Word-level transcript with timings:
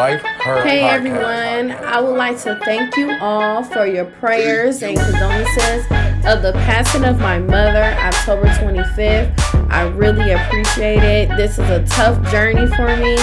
Life 0.00 0.22
Her 0.22 0.62
Hey 0.62 0.80
Podcast. 0.80 0.92
everyone, 0.92 1.70
I 1.84 2.00
would 2.00 2.16
like 2.16 2.40
to 2.44 2.58
thank 2.64 2.96
you 2.96 3.18
all 3.20 3.62
for 3.62 3.84
your 3.86 4.06
prayers 4.06 4.82
and 4.82 4.98
condolences 4.98 5.84
of 6.24 6.40
the 6.40 6.52
passing 6.64 7.04
of 7.04 7.20
my 7.20 7.38
mother 7.38 7.82
October 7.98 8.46
25th. 8.46 9.70
I 9.70 9.82
really 9.88 10.30
appreciate 10.30 11.02
it. 11.02 11.28
This 11.36 11.58
is 11.58 11.68
a 11.68 11.84
tough 11.84 12.16
journey 12.30 12.66
for 12.68 12.96
me, 12.96 13.16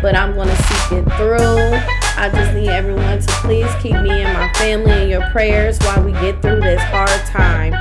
but 0.00 0.16
I'm 0.16 0.32
going 0.32 0.48
to 0.48 0.56
seek 0.56 0.92
it 0.92 1.04
through. 1.18 1.78
I 2.16 2.30
just 2.32 2.54
need 2.54 2.70
everyone 2.70 3.20
to 3.20 3.32
please 3.42 3.70
keep 3.82 4.00
me 4.00 4.22
and 4.22 4.32
my 4.32 4.50
family 4.54 5.02
in 5.02 5.08
your 5.10 5.28
prayers 5.32 5.78
while 5.80 6.02
we 6.02 6.12
get 6.12 6.40
through 6.40 6.62
this 6.62 6.80
hard 6.84 7.10
time. 7.26 7.74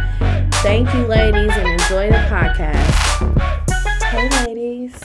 Thank 0.55 0.93
you, 0.93 1.05
ladies, 1.05 1.53
and 1.55 1.69
enjoy 1.69 2.09
the 2.09 2.17
podcast. 2.27 4.03
Hey, 4.09 4.45
ladies. 4.45 4.99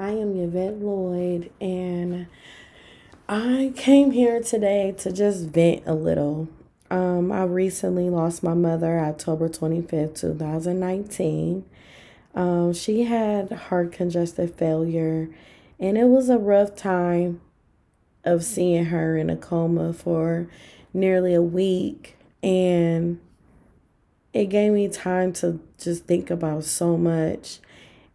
I 0.00 0.10
am 0.10 0.36
Yvette 0.36 0.80
Lloyd, 0.80 1.50
and 1.60 2.28
I 3.30 3.74
came 3.76 4.12
here 4.12 4.40
today 4.40 4.94
to 5.00 5.12
just 5.12 5.48
vent 5.48 5.82
a 5.84 5.92
little. 5.92 6.48
Um, 6.90 7.30
I 7.30 7.44
recently 7.44 8.08
lost 8.08 8.42
my 8.42 8.54
mother 8.54 8.98
October 9.00 9.50
25th, 9.50 10.18
2019. 10.18 11.62
Um, 12.34 12.72
she 12.72 13.02
had 13.02 13.52
heart 13.52 13.92
congestive 13.92 14.54
failure, 14.54 15.28
and 15.78 15.98
it 15.98 16.06
was 16.06 16.30
a 16.30 16.38
rough 16.38 16.74
time 16.74 17.42
of 18.24 18.44
seeing 18.44 18.86
her 18.86 19.18
in 19.18 19.28
a 19.28 19.36
coma 19.36 19.92
for 19.92 20.48
nearly 20.94 21.34
a 21.34 21.42
week. 21.42 22.16
And 22.42 23.20
it 24.32 24.46
gave 24.46 24.72
me 24.72 24.88
time 24.88 25.34
to 25.34 25.60
just 25.76 26.06
think 26.06 26.30
about 26.30 26.64
so 26.64 26.96
much 26.96 27.58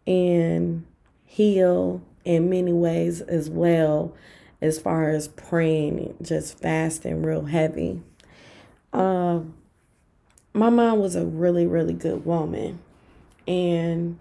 and 0.08 0.86
heal 1.24 2.02
in 2.26 2.50
many 2.50 2.74
ways 2.74 3.22
as 3.22 3.48
well 3.48 4.16
as 4.64 4.80
far 4.80 5.10
as 5.10 5.28
praying 5.28 6.16
just 6.22 6.58
fasting 6.58 7.22
real 7.22 7.46
heavy. 7.46 8.02
Um 8.94 9.54
my 10.54 10.70
mom 10.70 11.00
was 11.00 11.16
a 11.16 11.26
really 11.26 11.68
really 11.68 11.94
good 11.94 12.26
woman. 12.26 12.80
And 13.46 14.20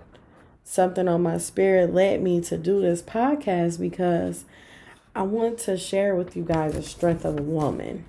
something 0.65 1.07
on 1.07 1.23
my 1.23 1.39
spirit 1.39 1.95
led 1.95 2.21
me 2.21 2.41
to 2.41 2.59
do 2.59 2.81
this 2.81 3.03
podcast 3.03 3.79
because 3.79 4.45
i 5.15 5.23
want 5.23 5.59
to 5.59 5.77
share 5.77 6.15
with 6.15 6.37
you 6.37 6.43
guys 6.43 6.73
the 6.73 6.83
strength 6.83 7.25
of 7.25 7.39
a 7.39 7.43
woman. 7.43 8.05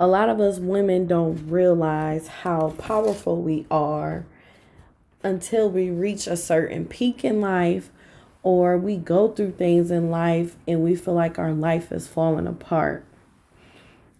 A 0.00 0.06
lot 0.08 0.28
of 0.28 0.40
us 0.40 0.58
women 0.58 1.06
don't 1.06 1.48
realize 1.48 2.26
how 2.28 2.70
powerful 2.78 3.40
we 3.40 3.66
are 3.70 4.26
until 5.22 5.70
we 5.70 5.90
reach 5.90 6.26
a 6.26 6.36
certain 6.36 6.86
peak 6.86 7.24
in 7.24 7.40
life 7.40 7.90
or 8.42 8.78
we 8.78 8.96
go 8.96 9.28
through 9.28 9.52
things 9.52 9.90
in 9.90 10.10
life 10.10 10.56
and 10.66 10.82
we 10.82 10.94
feel 10.94 11.14
like 11.14 11.38
our 11.38 11.52
life 11.52 11.90
is 11.92 12.06
falling 12.06 12.46
apart. 12.46 13.04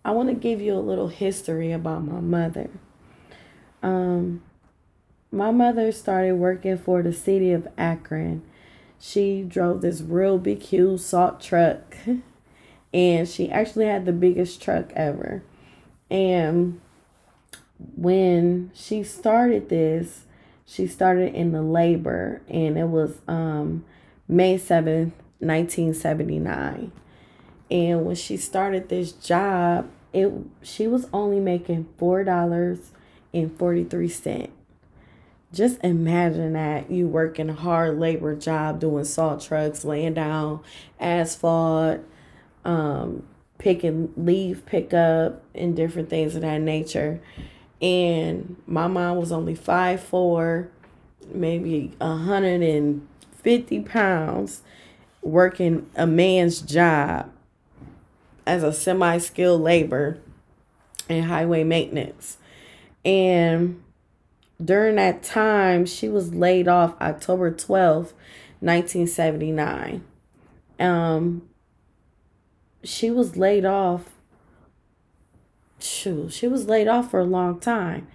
I 0.05 0.11
want 0.11 0.29
to 0.29 0.35
give 0.35 0.61
you 0.61 0.75
a 0.75 0.81
little 0.81 1.09
history 1.09 1.73
about 1.73 2.05
my 2.05 2.21
mother. 2.21 2.71
Um, 3.83 4.43
my 5.31 5.51
mother 5.51 5.93
started 5.93 6.35
working 6.37 6.79
for 6.79 7.03
the 7.03 7.13
city 7.13 7.53
of 7.53 7.69
Akron. 7.77 8.43
She 8.99 9.43
drove 9.43 9.83
this 9.83 10.01
real 10.01 10.39
big, 10.39 10.63
huge 10.63 11.01
salt 11.01 11.41
truck, 11.41 11.97
and 12.95 13.29
she 13.29 13.51
actually 13.51 13.87
had 13.87 14.07
the 14.07 14.13
biggest 14.13 14.63
truck 14.63 14.93
ever. 14.95 15.43
And 16.11 16.81
when 17.97 18.71
she 18.75 19.03
started 19.03 19.69
this, 19.69 20.25
she 20.65 20.87
started 20.87 21.35
in 21.35 21.53
the 21.53 21.63
labor, 21.63 22.43
and 22.49 22.77
it 22.77 22.89
was 22.89 23.19
um, 23.29 23.85
May 24.29 24.59
7th, 24.59 25.13
1979. 25.41 26.93
And 27.71 28.05
when 28.05 28.17
she 28.17 28.37
started 28.37 28.89
this 28.89 29.13
job, 29.13 29.89
it 30.13 30.33
she 30.63 30.87
was 30.87 31.07
only 31.13 31.41
making 31.41 31.89
four 31.99 32.25
dollars 32.25 32.93
and 33.33 33.57
43 33.59 34.09
cents. 34.09 34.53
Just 35.53 35.83
imagine 35.83 36.53
that 36.55 36.91
you 36.91 37.07
working 37.09 37.49
a 37.49 37.55
hard 37.55 37.99
labor 37.99 38.35
job 38.35 38.81
doing 38.81 39.05
salt 39.05 39.43
trucks, 39.43 39.85
laying 39.85 40.15
down 40.15 40.61
asphalt, 41.01 42.01
um, 42.67 43.23
picking 43.57 44.13
leaf 44.17 44.65
pickup 44.67 45.43
and 45.55 45.75
different 45.75 46.11
things 46.11 46.37
of 46.37 46.43
that 46.43 46.61
nature. 46.61 47.21
And 47.81 48.57
my 48.67 48.89
mom 48.89 49.17
was 49.17 49.33
only 49.33 49.55
five 49.55 50.03
four, 50.03 50.69
maybe 51.33 51.93
a 52.01 52.15
hundred 52.15 52.63
and 52.63 53.07
50 53.49 53.81
pounds 53.81 54.61
working 55.23 55.89
a 55.97 56.07
man's 56.07 56.61
job 56.61 57.33
as 58.47 58.63
a 58.63 58.75
semi 58.75 59.17
skilled 59.17 59.63
labor 59.63 60.19
and 61.09 61.25
highway 61.25 61.65
maintenance. 61.65 62.37
And 63.07 63.83
during 64.63 64.97
that 64.97 65.23
time, 65.23 65.87
she 65.87 66.11
was 66.11 66.35
laid 66.35 66.69
off 66.69 67.01
October 67.01 67.51
12th, 67.51 68.13
1979. 68.61 70.05
Um, 70.79 71.49
she 72.85 73.11
was 73.11 73.39
laid 73.39 73.65
off. 73.65 74.11
Shoot, 75.81 76.35
she 76.35 76.47
was 76.49 76.67
laid 76.67 76.87
off 76.87 77.11
for 77.11 77.21
a 77.21 77.25
long 77.25 77.61
time. 77.61 78.09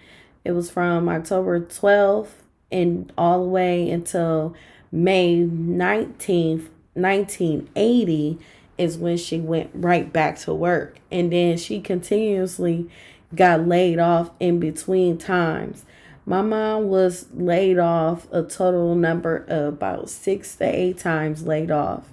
It 0.45 0.51
was 0.51 0.69
from 0.69 1.09
October 1.09 1.59
12th 1.59 2.33
and 2.72 3.11
all 3.17 3.41
the 3.41 3.49
way 3.49 3.89
until 3.89 4.53
May 4.95 5.39
19th, 5.39 6.69
1980 6.93 8.37
is 8.77 8.95
when 8.95 9.17
she 9.17 9.39
went 9.39 9.71
right 9.73 10.13
back 10.13 10.37
to 10.41 10.53
work. 10.53 10.99
And 11.11 11.33
then 11.33 11.57
she 11.57 11.81
continuously 11.81 12.87
got 13.33 13.67
laid 13.67 13.97
off 13.97 14.29
in 14.39 14.59
between 14.59 15.17
times. 15.17 15.83
My 16.27 16.43
mom 16.43 16.89
was 16.89 17.25
laid 17.33 17.79
off 17.79 18.31
a 18.31 18.43
total 18.43 18.93
number 18.93 19.45
of 19.47 19.73
about 19.73 20.11
six 20.11 20.55
to 20.57 20.65
eight 20.65 20.99
times 20.99 21.41
laid 21.41 21.71
off. 21.71 22.05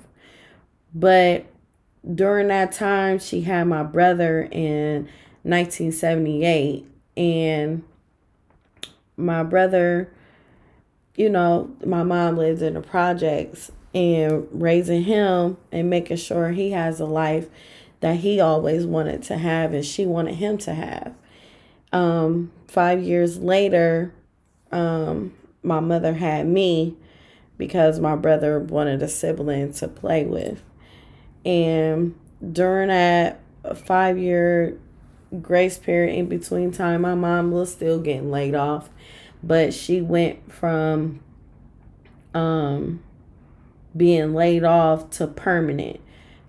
But 0.94 1.44
during 2.14 2.48
that 2.48 2.72
time, 2.72 3.18
she 3.18 3.42
had 3.42 3.64
my 3.64 3.82
brother 3.82 4.48
in 4.50 5.06
1978. 5.42 6.86
And 7.18 7.82
my 9.18 9.42
brother 9.42 10.10
you 11.16 11.28
know, 11.28 11.71
my 11.84 12.03
mom 12.03 12.37
lives 12.37 12.62
in 12.62 12.75
the 12.75 12.81
projects 12.81 13.71
and 13.94 14.47
raising 14.53 15.03
him 15.03 15.56
and 15.72 15.91
making 15.91 16.16
sure 16.16 16.50
he 16.50 16.71
has 16.71 17.00
a 17.00 17.06
life 17.06 17.48
that 18.00 18.16
he 18.16 18.41
always 18.41 18.87
wanted 18.87 19.22
to 19.22 19.37
have 19.37 19.75
and 19.75 19.84
she 19.84 20.06
wanted 20.06 20.37
him 20.37 20.56
to 20.59 20.75
have. 20.75 21.15
Um, 21.93 22.53
five 22.69 23.03
years 23.03 23.38
later, 23.38 24.15
um, 24.72 25.34
my 25.62 25.81
mother 25.81 26.15
had 26.15 26.47
me 26.47 26.97
because 27.59 28.00
my 28.00 28.16
brother 28.16 28.59
wanted 28.59 29.03
a 29.03 29.09
sibling 29.09 29.72
to 29.75 29.88
play 29.88 30.25
with. 30.25 30.62
And 31.44 32.15
during 32.53 32.88
that 32.88 33.41
five 33.75 34.16
year 34.16 34.78
grace 35.42 35.78
period 35.78 36.15
in 36.15 36.27
between 36.27 36.71
time, 36.71 37.03
my 37.03 37.15
mom 37.15 37.50
was 37.50 37.72
still 37.72 38.00
getting 38.00 38.31
laid 38.31 38.54
off 38.54 38.88
but 39.43 39.73
she 39.73 40.01
went 40.01 40.53
from 40.53 41.21
um 42.34 43.03
being 43.97 44.34
laid 44.34 44.65
off 44.65 45.11
to 45.11 45.27
permanent. 45.27 46.01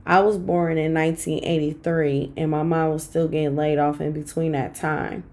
I 0.05 0.19
was 0.19 0.37
born 0.37 0.77
in 0.77 0.93
1983 0.93 2.33
and 2.37 2.51
my 2.51 2.63
mom 2.63 2.91
was 2.91 3.03
still 3.03 3.27
getting 3.27 3.55
laid 3.55 3.77
off 3.77 4.01
in 4.01 4.11
between 4.11 4.51
that 4.53 4.75
time. 4.75 5.23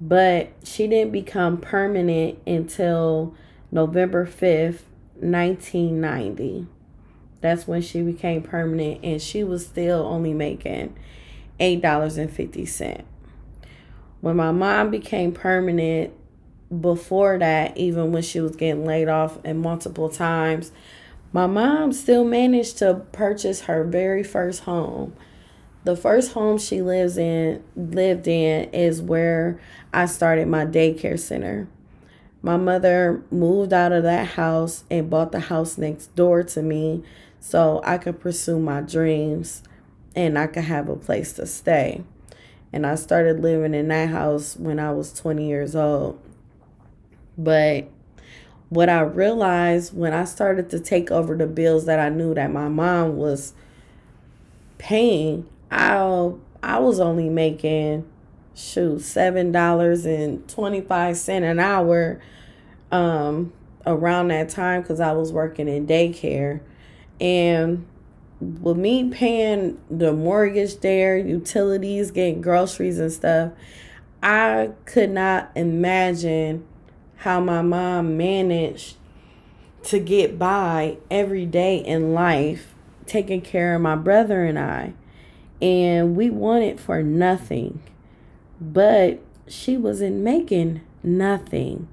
But 0.00 0.52
she 0.62 0.86
didn't 0.86 1.12
become 1.12 1.58
permanent 1.58 2.38
until 2.46 3.34
November 3.70 4.24
5th, 4.24 4.82
1990. 5.16 6.66
That's 7.40 7.66
when 7.66 7.82
she 7.82 8.02
became 8.02 8.42
permanent 8.42 9.00
and 9.04 9.20
she 9.20 9.44
was 9.44 9.66
still 9.66 10.06
only 10.06 10.32
making 10.32 10.96
$8.50. 11.60 13.02
When 14.20 14.36
my 14.36 14.52
mom 14.52 14.90
became 14.90 15.32
permanent, 15.32 16.12
before 16.80 17.38
that, 17.38 17.76
even 17.76 18.12
when 18.12 18.22
she 18.22 18.40
was 18.40 18.56
getting 18.56 18.84
laid 18.84 19.08
off 19.08 19.38
and 19.44 19.60
multiple 19.60 20.08
times, 20.08 20.72
my 21.32 21.46
mom 21.46 21.92
still 21.92 22.24
managed 22.24 22.78
to 22.78 23.02
purchase 23.12 23.62
her 23.62 23.84
very 23.84 24.22
first 24.22 24.64
home. 24.64 25.14
The 25.84 25.96
first 25.96 26.32
home 26.32 26.58
she 26.58 26.82
lives 26.82 27.16
in 27.16 27.62
lived 27.76 28.28
in 28.28 28.70
is 28.70 29.00
where 29.00 29.60
I 29.92 30.06
started 30.06 30.48
my 30.48 30.66
daycare 30.66 31.18
center. 31.18 31.68
My 32.42 32.56
mother 32.56 33.22
moved 33.30 33.72
out 33.72 33.92
of 33.92 34.02
that 34.04 34.28
house 34.28 34.84
and 34.90 35.10
bought 35.10 35.32
the 35.32 35.40
house 35.40 35.78
next 35.78 36.14
door 36.14 36.42
to 36.44 36.62
me 36.62 37.02
so 37.40 37.80
I 37.84 37.98
could 37.98 38.20
pursue 38.20 38.58
my 38.58 38.80
dreams 38.80 39.62
and 40.14 40.38
I 40.38 40.46
could 40.46 40.64
have 40.64 40.88
a 40.88 40.96
place 40.96 41.32
to 41.34 41.46
stay. 41.46 42.04
And 42.72 42.86
I 42.86 42.94
started 42.96 43.40
living 43.40 43.74
in 43.74 43.88
that 43.88 44.10
house 44.10 44.56
when 44.56 44.78
I 44.78 44.92
was 44.92 45.12
20 45.12 45.46
years 45.48 45.74
old. 45.74 46.20
But 47.38 47.88
what 48.68 48.88
I 48.88 49.00
realized 49.00 49.96
when 49.96 50.12
I 50.12 50.24
started 50.24 50.68
to 50.70 50.80
take 50.80 51.10
over 51.10 51.36
the 51.36 51.46
bills 51.46 51.86
that 51.86 52.00
I 52.00 52.08
knew 52.08 52.34
that 52.34 52.50
my 52.50 52.68
mom 52.68 53.16
was 53.16 53.54
paying, 54.76 55.48
I 55.70 56.32
I 56.62 56.78
was 56.80 57.00
only 57.00 57.28
making 57.28 58.04
shoot 58.54 59.00
seven 59.00 59.52
dollars 59.52 60.04
and 60.04 60.46
twenty 60.48 60.80
five 60.80 61.16
cent 61.16 61.44
an 61.44 61.60
hour 61.60 62.20
um 62.90 63.52
around 63.86 64.28
that 64.28 64.48
time 64.48 64.82
because 64.82 65.00
I 65.00 65.12
was 65.12 65.32
working 65.32 65.68
in 65.68 65.86
daycare. 65.86 66.60
And 67.20 67.86
with 68.40 68.76
me 68.76 69.08
paying 69.10 69.80
the 69.90 70.12
mortgage 70.12 70.78
there, 70.80 71.16
utilities, 71.16 72.10
getting 72.10 72.40
groceries 72.40 72.98
and 72.98 73.12
stuff, 73.12 73.52
I 74.22 74.70
could 74.84 75.10
not 75.10 75.50
imagine 75.56 76.64
how 77.18 77.40
my 77.40 77.62
mom 77.62 78.16
managed 78.16 78.96
to 79.82 79.98
get 79.98 80.38
by 80.38 80.98
every 81.10 81.46
day 81.46 81.78
in 81.78 82.14
life, 82.14 82.74
taking 83.06 83.40
care 83.40 83.74
of 83.74 83.80
my 83.80 83.96
brother 83.96 84.44
and 84.44 84.58
I. 84.58 84.92
And 85.60 86.16
we 86.16 86.30
wanted 86.30 86.78
for 86.78 87.02
nothing. 87.02 87.82
But 88.60 89.20
she 89.48 89.76
wasn't 89.76 90.16
making 90.16 90.82
nothing. 91.02 91.88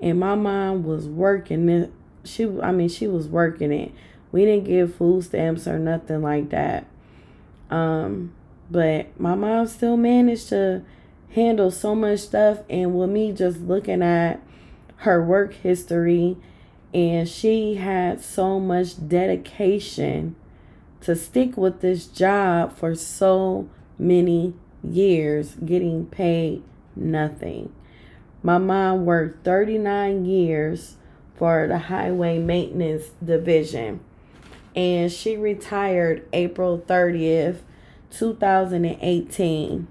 And 0.00 0.18
my 0.18 0.34
mom 0.34 0.84
was 0.84 1.06
working 1.06 1.68
it. 1.68 1.92
She 2.24 2.44
I 2.62 2.72
mean 2.72 2.88
she 2.88 3.06
was 3.06 3.28
working 3.28 3.72
it. 3.72 3.92
We 4.32 4.44
didn't 4.44 4.64
give 4.64 4.94
food 4.94 5.24
stamps 5.24 5.66
or 5.66 5.78
nothing 5.78 6.22
like 6.22 6.50
that. 6.50 6.86
Um, 7.70 8.32
but 8.70 9.18
my 9.20 9.34
mom 9.34 9.66
still 9.66 9.96
managed 9.96 10.48
to 10.50 10.82
handle 11.30 11.70
so 11.70 11.94
much 11.94 12.20
stuff 12.20 12.60
and 12.70 12.98
with 12.98 13.10
me 13.10 13.32
just 13.32 13.60
looking 13.60 14.02
at 14.02 14.40
her 14.98 15.22
work 15.22 15.54
history 15.54 16.36
and 16.94 17.28
she 17.28 17.74
had 17.74 18.20
so 18.20 18.58
much 18.58 19.08
dedication 19.08 20.36
to 21.00 21.14
stick 21.14 21.56
with 21.56 21.80
this 21.80 22.06
job 22.06 22.76
for 22.76 22.94
so 22.94 23.68
many 23.98 24.54
years 24.82 25.54
getting 25.64 26.06
paid 26.06 26.62
nothing. 26.94 27.72
My 28.42 28.58
mom 28.58 29.04
worked 29.04 29.44
39 29.44 30.24
years 30.24 30.96
for 31.34 31.66
the 31.66 31.78
highway 31.78 32.38
maintenance 32.38 33.10
division 33.22 34.00
and 34.76 35.10
she 35.10 35.36
retired 35.38 36.28
April 36.34 36.78
30th, 36.78 37.60
2018. 38.10 39.88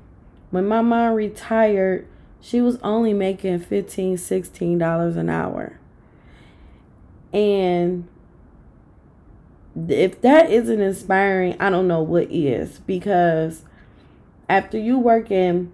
When 0.52 0.68
my 0.68 0.82
mom 0.82 1.16
retired, 1.16 2.08
she 2.46 2.62
was 2.62 2.78
only 2.84 3.12
making 3.12 3.60
15 3.60 4.18
$16 4.18 5.18
an 5.18 5.30
hour. 5.30 5.80
And 7.34 8.08
if 9.90 10.22
that 10.22 10.52
isn't 10.52 10.80
inspiring, 10.80 11.56
I 11.60 11.72
don't 11.72 11.88
know 11.88 12.04
what 12.04 12.28
is 12.30 12.82
because 12.82 13.64
after 14.48 14.78
you 14.78 15.00
working 15.00 15.72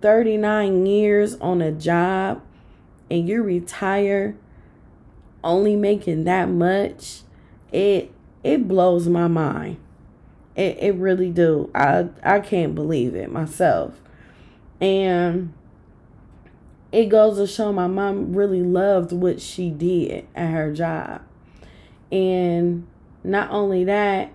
39 0.00 0.86
years 0.86 1.34
on 1.40 1.60
a 1.60 1.72
job 1.72 2.40
and 3.10 3.28
you 3.28 3.42
retire 3.42 4.36
only 5.42 5.74
making 5.74 6.22
that 6.22 6.48
much, 6.48 7.22
it 7.72 8.12
it 8.44 8.68
blows 8.68 9.08
my 9.08 9.26
mind. 9.26 9.76
It 10.54 10.78
it 10.78 10.94
really 10.94 11.30
do. 11.30 11.68
I 11.74 12.10
I 12.22 12.38
can't 12.38 12.76
believe 12.76 13.16
it 13.16 13.32
myself. 13.32 14.00
And 14.80 15.52
it 16.92 17.06
goes 17.06 17.38
to 17.38 17.46
show 17.46 17.72
my 17.72 17.86
mom 17.86 18.34
really 18.36 18.62
loved 18.62 19.12
what 19.12 19.40
she 19.40 19.70
did 19.70 20.26
at 20.34 20.50
her 20.50 20.72
job. 20.72 21.22
And 22.10 22.86
not 23.24 23.50
only 23.50 23.84
that, 23.84 24.32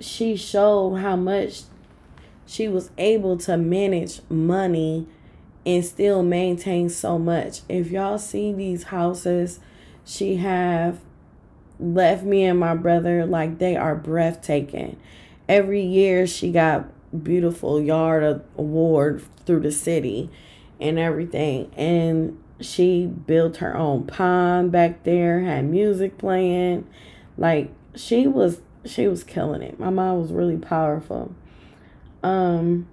she 0.00 0.34
showed 0.36 0.96
how 0.96 1.16
much 1.16 1.62
she 2.46 2.66
was 2.66 2.90
able 2.96 3.36
to 3.36 3.58
manage 3.58 4.20
money 4.30 5.06
and 5.66 5.84
still 5.84 6.22
maintain 6.22 6.88
so 6.88 7.18
much. 7.18 7.60
If 7.68 7.90
y'all 7.90 8.18
see 8.18 8.52
these 8.52 8.84
houses 8.84 9.60
she 10.08 10.36
have 10.36 11.00
left 11.78 12.24
me 12.24 12.44
and 12.44 12.58
my 12.58 12.74
brother 12.74 13.26
like 13.26 13.58
they 13.58 13.76
are 13.76 13.94
breathtaking. 13.94 14.98
Every 15.46 15.82
year 15.82 16.26
she 16.26 16.50
got 16.50 16.88
beautiful 17.22 17.80
yard 17.80 18.42
award 18.56 19.22
through 19.44 19.60
the 19.60 19.70
city 19.70 20.30
and 20.80 20.98
everything. 20.98 21.70
And 21.76 22.42
she 22.60 23.06
built 23.06 23.58
her 23.58 23.76
own 23.76 24.06
pond 24.06 24.72
back 24.72 25.04
there 25.04 25.40
had 25.40 25.64
music 25.64 26.18
playing. 26.18 26.86
Like 27.36 27.72
she 27.94 28.26
was 28.26 28.60
she 28.84 29.06
was 29.06 29.24
killing 29.24 29.62
it. 29.62 29.78
My 29.78 29.90
mom 29.90 30.20
was 30.20 30.32
really 30.32 30.56
powerful. 30.56 31.34
Um 32.22 32.88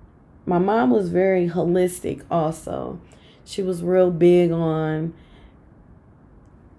my 0.46 0.60
mom 0.60 0.92
was 0.92 1.10
very 1.10 1.50
holistic 1.50 2.24
also. 2.30 3.00
She 3.44 3.62
was 3.62 3.82
real 3.82 4.12
big 4.12 4.52
on 4.52 5.14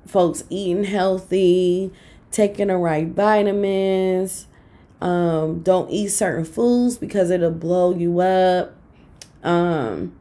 folks 0.06 0.44
eating 0.48 0.84
healthy 0.84 1.92
taking 2.30 2.68
the 2.68 2.76
right 2.76 3.08
vitamins 3.08 4.46
um, 5.00 5.60
don't 5.60 5.90
eat 5.90 6.08
certain 6.08 6.44
foods 6.44 6.96
because 6.96 7.30
it'll 7.30 7.50
blow 7.50 7.94
you 7.94 8.20
up. 8.20 8.74
Um, 9.42 10.16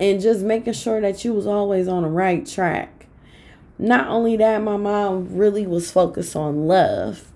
and 0.00 0.20
just 0.20 0.40
making 0.40 0.72
sure 0.72 1.00
that 1.00 1.24
you 1.24 1.32
was 1.32 1.46
always 1.46 1.88
on 1.88 2.02
the 2.02 2.08
right 2.08 2.46
track. 2.46 3.06
Not 3.78 4.08
only 4.08 4.36
that, 4.36 4.62
my 4.62 4.76
mom 4.76 5.36
really 5.36 5.66
was 5.66 5.90
focused 5.90 6.36
on 6.36 6.66
love. 6.66 7.32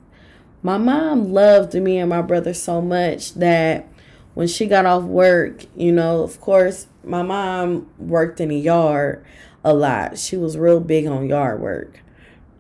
My 0.63 0.79
mom 0.79 1.33
loved 1.33 1.75
me 1.75 1.99
and 1.99 2.11
my 2.11 2.23
brother 2.23 2.55
so 2.55 2.81
much 2.81 3.35
that 3.35 3.89
when 4.35 4.49
she 4.49 4.67
got 4.67 4.87
off 4.87 5.05
work, 5.05 5.65
you 5.77 5.93
know, 5.93 6.23
of 6.23 6.41
course, 6.41 6.87
my 7.05 7.23
mom 7.23 7.89
worked 7.99 8.41
in 8.41 8.51
the 8.51 8.59
yard 8.59 9.25
a 9.65 9.73
lot. 9.73 10.19
She 10.19 10.37
was 10.37 10.57
real 10.57 10.81
big 10.81 11.07
on 11.07 11.29
yard 11.29 11.61
work. 11.61 12.01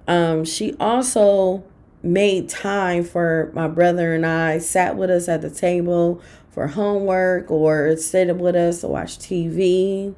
Um, 0.06 0.44
she 0.44 0.74
also 0.80 1.64
made 2.02 2.48
time 2.48 3.04
for 3.04 3.50
my 3.54 3.68
brother 3.68 4.14
and 4.14 4.24
I, 4.24 4.58
sat 4.58 4.96
with 4.96 5.10
us 5.10 5.28
at 5.28 5.42
the 5.42 5.50
table 5.50 6.22
for 6.58 6.66
homework 6.66 7.48
or 7.52 7.96
stayed 7.96 8.32
with 8.32 8.56
us 8.56 8.80
to 8.80 8.88
watch 8.88 9.16
TV. 9.20 10.12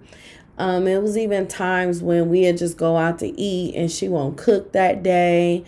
Um, 0.56 0.87
it 0.87 1.02
was 1.02 1.19
even 1.19 1.46
times 1.46 2.02
when 2.02 2.31
we 2.31 2.44
had 2.44 2.56
just 2.56 2.78
go 2.78 2.96
out 2.96 3.19
to 3.19 3.38
eat 3.38 3.75
and 3.75 3.92
she 3.92 4.08
won't 4.08 4.38
cook 4.38 4.72
that 4.72 5.02
day. 5.02 5.66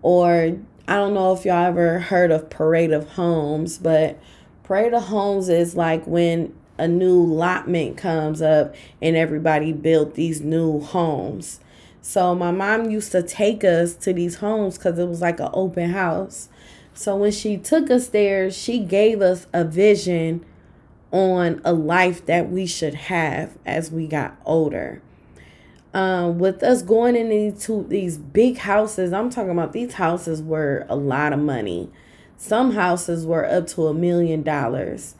Or 0.00 0.56
I 0.88 0.94
don't 0.94 1.12
know 1.12 1.34
if 1.34 1.44
y'all 1.44 1.66
ever 1.66 1.98
heard 1.98 2.30
of 2.30 2.48
Parade 2.48 2.90
of 2.90 3.06
Homes, 3.10 3.76
but 3.76 4.18
Parade 4.62 4.94
of 4.94 5.02
Homes 5.04 5.50
is 5.50 5.76
like 5.76 6.06
when 6.06 6.54
a 6.78 6.88
new 6.88 7.20
allotment 7.20 7.98
comes 7.98 8.40
up 8.40 8.74
and 9.02 9.16
everybody 9.16 9.74
built 9.74 10.14
these 10.14 10.40
new 10.40 10.80
homes. 10.80 11.60
So 12.00 12.34
my 12.34 12.50
mom 12.50 12.88
used 12.88 13.12
to 13.12 13.22
take 13.22 13.62
us 13.62 13.94
to 13.96 14.14
these 14.14 14.36
homes 14.36 14.78
because 14.78 14.98
it 14.98 15.06
was 15.06 15.20
like 15.20 15.38
an 15.38 15.50
open 15.52 15.90
house. 15.90 16.48
So 16.94 17.16
when 17.16 17.32
she 17.32 17.56
took 17.56 17.90
us 17.90 18.08
there, 18.08 18.50
she 18.50 18.78
gave 18.78 19.20
us 19.20 19.46
a 19.52 19.64
vision 19.64 20.44
on 21.10 21.60
a 21.64 21.72
life 21.72 22.24
that 22.26 22.50
we 22.50 22.66
should 22.66 22.94
have 22.94 23.56
as 23.66 23.90
we 23.90 24.06
got 24.06 24.36
older. 24.44 25.02
Um, 25.92 26.38
with 26.38 26.62
us 26.62 26.82
going 26.82 27.14
into 27.14 27.84
these 27.88 28.18
big 28.18 28.58
houses, 28.58 29.12
I'm 29.12 29.30
talking 29.30 29.52
about 29.52 29.72
these 29.72 29.94
houses 29.94 30.42
were 30.42 30.86
a 30.88 30.96
lot 30.96 31.32
of 31.32 31.38
money. 31.38 31.90
Some 32.36 32.72
houses 32.72 33.26
were 33.26 33.44
up 33.48 33.68
to 33.68 33.86
a 33.86 33.94
million 33.94 34.42
dollars. 34.42 35.14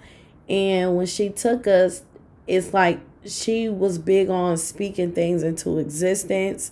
And 0.49 0.97
when 0.97 1.07
she 1.07 1.29
took 1.29 1.67
us, 1.67 2.03
it's 2.47 2.75
like 2.75 3.01
she 3.25 3.69
was 3.69 3.99
big 3.99 4.29
on 4.29 4.57
speaking 4.57 5.13
things 5.13 5.43
into 5.43 5.79
existence 5.79 6.71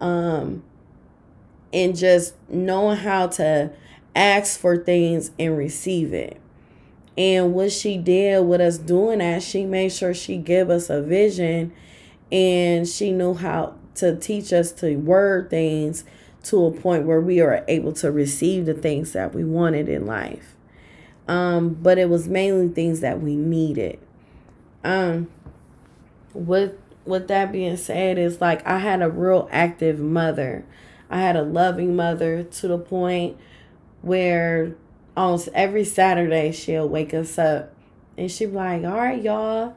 um 0.00 0.62
and 1.72 1.96
just 1.96 2.34
knowing 2.48 2.96
how 2.96 3.26
to 3.26 3.70
ask 4.14 4.58
for 4.58 4.76
things 4.76 5.30
and 5.38 5.56
receive 5.56 6.12
it. 6.12 6.40
And 7.16 7.52
what 7.52 7.72
she 7.72 7.98
did 7.98 8.46
with 8.46 8.60
us 8.60 8.78
doing 8.78 9.18
that 9.18 9.42
she 9.42 9.66
made 9.66 9.92
sure 9.92 10.14
she 10.14 10.38
gave 10.38 10.70
us 10.70 10.88
a 10.88 11.02
vision 11.02 11.72
and 12.30 12.88
she 12.88 13.12
knew 13.12 13.34
how 13.34 13.74
to 13.96 14.16
teach 14.16 14.52
us 14.52 14.72
to 14.72 14.96
word 14.96 15.50
things 15.50 16.04
to 16.44 16.64
a 16.64 16.70
point 16.70 17.04
where 17.04 17.20
we 17.20 17.40
are 17.40 17.64
able 17.68 17.92
to 17.92 18.10
receive 18.10 18.64
the 18.64 18.74
things 18.74 19.12
that 19.12 19.34
we 19.34 19.44
wanted 19.44 19.88
in 19.88 20.06
life. 20.06 20.56
Um 21.28 21.74
but 21.74 21.98
it 21.98 22.08
was 22.08 22.28
mainly 22.28 22.68
things 22.68 23.00
that 23.00 23.20
we 23.20 23.36
needed. 23.36 23.98
Um 24.82 25.28
with 26.32 26.72
with 27.04 27.28
that 27.28 27.52
being 27.52 27.76
said 27.76 28.18
is 28.18 28.40
like 28.40 28.66
I 28.66 28.78
had 28.78 29.02
a 29.02 29.10
real 29.10 29.48
active 29.52 29.98
mother. 29.98 30.64
I 31.10 31.20
had 31.20 31.36
a 31.36 31.42
loving 31.42 31.94
mother 31.94 32.42
to 32.42 32.68
the 32.68 32.78
point 32.78 33.36
where 34.02 34.74
almost 35.16 35.48
every 35.54 35.84
Saturday 35.84 36.52
she'll 36.52 36.88
wake 36.88 37.14
us 37.14 37.38
up 37.38 37.72
and 38.16 38.30
she'd 38.30 38.46
be 38.46 38.52
like, 38.52 38.84
All 38.84 38.98
right, 38.98 39.22
y'all, 39.22 39.74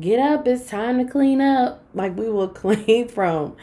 get 0.00 0.18
up, 0.18 0.46
it's 0.46 0.68
time 0.68 0.98
to 0.98 1.10
clean 1.10 1.40
up. 1.40 1.82
Like 1.94 2.16
we 2.16 2.28
will 2.28 2.48
clean 2.48 3.08
from 3.08 3.56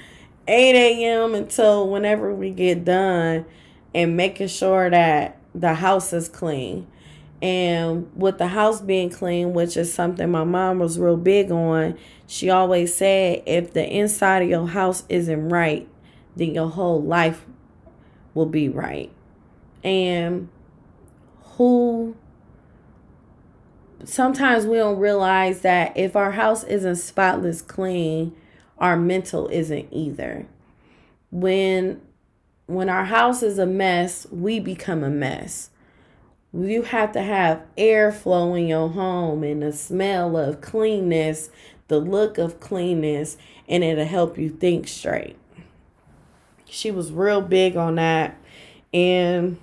8 0.48 0.76
a.m. 0.76 1.36
until 1.36 1.90
whenever 1.90 2.34
we 2.34 2.52
get 2.52 2.86
done 2.86 3.46
and 3.94 4.16
making 4.16 4.48
sure 4.48 4.90
that 4.90 5.38
the 5.54 5.74
house 5.74 6.14
is 6.14 6.30
clean. 6.30 6.88
And 7.42 8.10
with 8.16 8.38
the 8.38 8.48
house 8.48 8.82
being 8.82 9.10
clean, 9.10 9.54
which 9.54 9.78
is 9.78 9.94
something 9.94 10.32
my 10.32 10.44
mom 10.44 10.80
was 10.80 10.98
real 10.98 11.18
big 11.18 11.52
on, 11.52 11.98
she 12.28 12.50
always 12.50 12.96
said 12.96 13.44
if 13.46 13.74
the 13.74 13.88
inside 13.88 14.42
of 14.44 14.50
your 14.50 14.68
house 14.68 15.04
isn't 15.10 15.50
right, 15.50 15.88
then 16.36 16.54
your 16.54 16.70
whole 16.70 17.02
life 17.02 17.46
will 18.34 18.46
be 18.46 18.70
right. 18.70 19.12
And 19.86 20.50
who 21.42 22.16
sometimes 24.04 24.66
we 24.66 24.78
don't 24.78 24.98
realize 24.98 25.62
that 25.62 25.96
if 25.96 26.16
our 26.16 26.32
house 26.32 26.64
isn't 26.64 26.96
spotless 26.96 27.62
clean, 27.62 28.36
our 28.80 28.98
mental 28.98 29.48
isn't 29.50 29.88
either. 29.92 30.48
When 31.32 32.02
when 32.66 32.90
our 32.90 33.06
house 33.06 33.44
is 33.44 33.60
a 33.60 33.66
mess, 33.68 34.26
we 34.32 34.60
become 34.60 35.04
a 35.04 35.10
mess. 35.10 35.70
You 36.52 36.82
have 36.82 37.12
to 37.12 37.22
have 37.22 37.62
airflow 37.78 38.60
in 38.60 38.68
your 38.68 38.90
home 38.90 39.44
and 39.44 39.62
the 39.62 39.72
smell 39.72 40.36
of 40.36 40.62
cleanness, 40.62 41.52
the 41.90 42.00
look 42.00 42.40
of 42.40 42.60
cleanness, 42.60 43.38
and 43.68 43.84
it'll 43.84 44.06
help 44.06 44.40
you 44.40 44.50
think 44.50 44.88
straight. 44.88 45.38
She 46.68 46.90
was 46.90 47.12
real 47.12 47.42
big 47.42 47.78
on 47.78 47.96
that. 47.96 48.36
And 48.92 49.58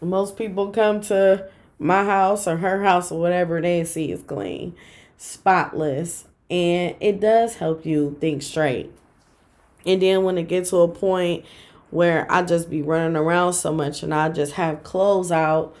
most 0.00 0.36
people 0.36 0.70
come 0.70 1.00
to 1.02 1.48
my 1.78 2.04
house 2.04 2.46
or 2.46 2.56
her 2.56 2.82
house 2.82 3.10
or 3.10 3.20
whatever 3.20 3.60
they 3.60 3.84
see 3.84 4.12
is 4.12 4.22
clean, 4.22 4.74
spotless, 5.16 6.26
and 6.50 6.94
it 7.00 7.20
does 7.20 7.56
help 7.56 7.84
you 7.84 8.16
think 8.20 8.42
straight. 8.42 8.90
And 9.84 10.02
then 10.02 10.24
when 10.24 10.38
it 10.38 10.48
gets 10.48 10.70
to 10.70 10.78
a 10.78 10.88
point 10.88 11.44
where 11.90 12.30
I 12.30 12.42
just 12.42 12.68
be 12.68 12.82
running 12.82 13.16
around 13.16 13.52
so 13.54 13.72
much 13.72 14.02
and 14.02 14.12
I 14.12 14.28
just 14.28 14.52
have 14.52 14.82
clothes 14.82 15.30
out, 15.30 15.74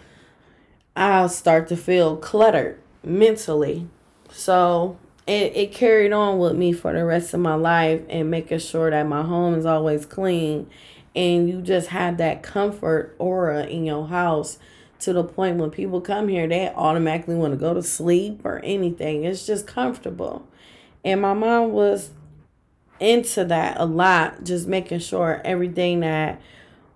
I'll 0.94 1.28
start 1.28 1.68
to 1.68 1.76
feel 1.76 2.16
cluttered 2.16 2.80
mentally. 3.02 3.88
So 4.30 4.98
it, 5.26 5.56
it 5.56 5.72
carried 5.72 6.12
on 6.12 6.38
with 6.38 6.54
me 6.54 6.72
for 6.72 6.92
the 6.92 7.04
rest 7.04 7.34
of 7.34 7.40
my 7.40 7.54
life 7.54 8.02
and 8.08 8.30
making 8.30 8.60
sure 8.60 8.90
that 8.90 9.06
my 9.06 9.22
home 9.22 9.54
is 9.54 9.66
always 9.66 10.06
clean 10.06 10.68
and 11.16 11.48
you 11.48 11.60
just 11.60 11.88
have 11.88 12.18
that 12.18 12.44
comfort 12.44 13.16
aura 13.18 13.64
in 13.64 13.84
your 13.84 14.06
house 14.06 14.58
to 15.00 15.12
the 15.12 15.24
point 15.24 15.56
when 15.56 15.70
people 15.70 16.00
come 16.00 16.28
here 16.28 16.46
they 16.46 16.68
automatically 16.68 17.34
want 17.34 17.52
to 17.52 17.58
go 17.58 17.74
to 17.74 17.82
sleep 17.82 18.40
or 18.44 18.60
anything 18.60 19.24
it's 19.24 19.44
just 19.46 19.66
comfortable 19.66 20.46
and 21.04 21.20
my 21.20 21.34
mom 21.34 21.72
was 21.72 22.10
into 23.00 23.44
that 23.44 23.76
a 23.78 23.84
lot, 23.84 24.44
just 24.44 24.66
making 24.66 25.00
sure 25.00 25.40
everything 25.44 26.00
that 26.00 26.40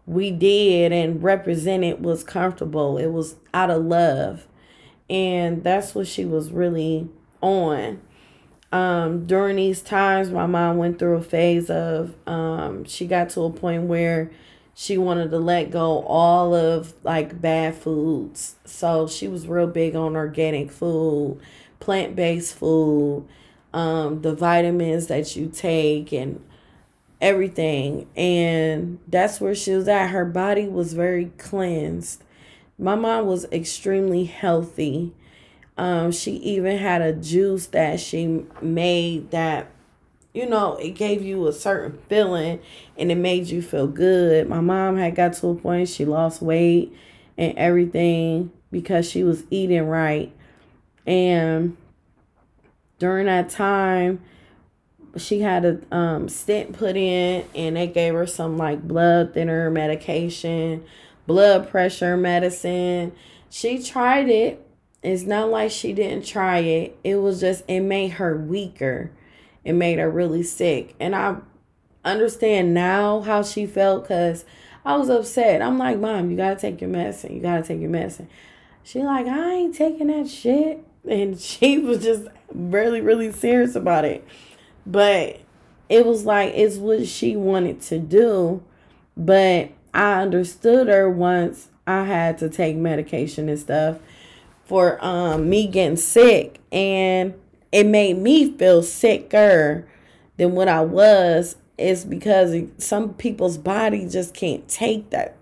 we 0.06 0.30
did 0.30 0.92
and 0.92 1.22
represented 1.22 2.04
was 2.04 2.24
comfortable. 2.24 2.98
It 2.98 3.08
was 3.08 3.36
out 3.54 3.70
of 3.70 3.84
love. 3.84 4.46
And 5.08 5.62
that's 5.62 5.94
what 5.94 6.06
she 6.06 6.24
was 6.24 6.50
really 6.50 7.08
on. 7.40 8.00
Um, 8.72 9.26
during 9.26 9.56
these 9.56 9.82
times, 9.82 10.30
my 10.30 10.46
mom 10.46 10.76
went 10.76 10.98
through 10.98 11.16
a 11.16 11.22
phase 11.22 11.70
of, 11.70 12.14
um, 12.26 12.84
she 12.84 13.06
got 13.06 13.30
to 13.30 13.42
a 13.42 13.50
point 13.50 13.84
where 13.84 14.30
she 14.74 14.96
wanted 14.96 15.30
to 15.32 15.38
let 15.38 15.70
go 15.70 16.02
all 16.04 16.54
of 16.54 16.94
like 17.02 17.40
bad 17.40 17.74
foods. 17.74 18.56
So 18.64 19.08
she 19.08 19.26
was 19.28 19.48
real 19.48 19.66
big 19.66 19.96
on 19.96 20.16
organic 20.16 20.70
food, 20.70 21.40
plant 21.80 22.14
based 22.14 22.54
food, 22.54 23.26
um, 23.74 24.22
the 24.22 24.34
vitamins 24.34 25.08
that 25.08 25.34
you 25.36 25.48
take 25.48 26.12
and 26.12 26.42
everything. 27.20 28.06
And 28.16 29.00
that's 29.08 29.40
where 29.40 29.54
she 29.54 29.72
was 29.72 29.88
at. 29.88 30.08
Her 30.10 30.24
body 30.24 30.68
was 30.68 30.92
very 30.94 31.26
cleansed. 31.38 32.22
My 32.78 32.94
mom 32.94 33.26
was 33.26 33.44
extremely 33.52 34.24
healthy. 34.24 35.12
Um, 35.80 36.12
she 36.12 36.32
even 36.32 36.76
had 36.76 37.00
a 37.00 37.14
juice 37.14 37.64
that 37.68 38.00
she 38.00 38.44
made 38.60 39.30
that, 39.30 39.70
you 40.34 40.44
know, 40.44 40.76
it 40.76 40.90
gave 40.90 41.22
you 41.22 41.46
a 41.46 41.54
certain 41.54 41.98
feeling 42.06 42.60
and 42.98 43.10
it 43.10 43.14
made 43.14 43.46
you 43.46 43.62
feel 43.62 43.86
good. 43.86 44.46
My 44.46 44.60
mom 44.60 44.98
had 44.98 45.14
got 45.14 45.32
to 45.32 45.48
a 45.48 45.54
point 45.54 45.88
she 45.88 46.04
lost 46.04 46.42
weight 46.42 46.94
and 47.38 47.56
everything 47.56 48.52
because 48.70 49.08
she 49.08 49.24
was 49.24 49.44
eating 49.48 49.86
right. 49.86 50.30
And 51.06 51.78
during 52.98 53.24
that 53.24 53.48
time 53.48 54.20
she 55.16 55.40
had 55.40 55.64
a 55.64 55.96
um, 55.96 56.28
stent 56.28 56.74
put 56.74 56.94
in 56.94 57.42
and 57.54 57.76
they 57.78 57.86
gave 57.86 58.12
her 58.12 58.26
some 58.26 58.58
like 58.58 58.86
blood 58.86 59.32
thinner 59.32 59.70
medication 59.70 60.84
blood 61.26 61.68
pressure 61.70 62.16
medicine 62.16 63.12
she 63.48 63.82
tried 63.82 64.28
it 64.28 64.69
it's 65.02 65.22
not 65.22 65.48
like 65.48 65.70
she 65.70 65.92
didn't 65.92 66.26
try 66.26 66.58
it. 66.58 66.98
It 67.02 67.16
was 67.16 67.40
just 67.40 67.64
it 67.68 67.80
made 67.80 68.12
her 68.12 68.36
weaker. 68.36 69.10
It 69.64 69.72
made 69.72 69.98
her 69.98 70.10
really 70.10 70.42
sick. 70.42 70.94
And 71.00 71.14
i 71.14 71.36
understand 72.02 72.72
now 72.72 73.20
how 73.20 73.42
she 73.42 73.66
felt 73.66 74.04
because 74.04 74.44
i 74.84 74.96
was 74.96 75.08
upset. 75.08 75.62
I'm 75.62 75.78
like 75.78 75.98
mom 75.98 76.30
you 76.30 76.36
gotta 76.36 76.56
take 76.56 76.80
your 76.80 76.90
medicine. 76.90 77.34
You 77.34 77.40
gotta 77.40 77.62
take 77.62 77.80
your 77.80 77.90
medicine. 77.90 78.28
She 78.82 79.02
like 79.02 79.26
i 79.26 79.52
ain't 79.54 79.74
taking 79.74 80.08
that 80.08 80.28
shit. 80.28 80.84
And 81.08 81.40
she 81.40 81.78
was 81.78 82.02
just 82.02 82.28
really 82.52 83.00
really 83.00 83.32
serious 83.32 83.74
about 83.74 84.04
it. 84.04 84.26
But 84.86 85.40
it 85.88 86.04
was 86.04 86.24
like 86.24 86.52
it's 86.54 86.76
what 86.76 87.06
she 87.06 87.36
wanted 87.36 87.80
to 87.82 87.98
do. 87.98 88.62
But 89.16 89.70
i 89.92 90.20
understood 90.20 90.86
her 90.86 91.10
once 91.10 91.68
i 91.84 92.04
had 92.04 92.38
to 92.38 92.48
take 92.48 92.76
medication 92.76 93.48
and 93.48 93.58
stuff 93.58 93.98
for 94.70 95.04
um 95.04 95.50
me 95.50 95.66
getting 95.66 95.96
sick 95.96 96.60
and 96.70 97.34
it 97.72 97.84
made 97.84 98.16
me 98.16 98.56
feel 98.56 98.82
sicker 98.84 99.84
than 100.36 100.54
what 100.54 100.68
i 100.68 100.80
was 100.80 101.56
is 101.76 102.04
because 102.04 102.54
some 102.78 103.14
people's 103.14 103.58
body 103.58 104.06
just 104.06 104.34
can't 104.34 104.68
take 104.68 105.10
that 105.10 105.36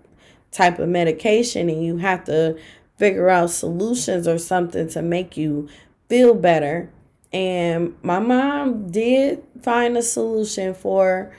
type 0.51 0.79
of 0.79 0.89
medication 0.89 1.69
and 1.69 1.85
you 1.85 1.97
have 1.97 2.23
to 2.23 2.57
figure 2.97 3.29
out 3.29 3.51
solutions 3.51 4.27
or 4.27 4.37
something 4.37 4.87
to 4.89 5.01
make 5.01 5.37
you 5.37 5.67
feel 6.07 6.33
better. 6.33 6.89
And 7.31 7.95
my 8.01 8.19
mom 8.19 8.89
did 8.89 9.43
find 9.61 9.95
a 9.97 10.01
solution 10.01 10.73
for 10.73 11.35